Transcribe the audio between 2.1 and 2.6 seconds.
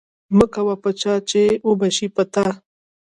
په تا